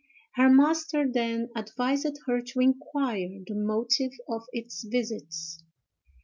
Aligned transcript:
Her 0.33 0.49
master 0.49 1.05
then 1.07 1.51
advised 1.55 2.17
her 2.25 2.41
to 2.41 2.59
inquire 2.59 3.29
the 3.45 3.53
motive 3.53 4.13
of 4.27 4.45
its 4.51 4.83
visits. 4.83 5.63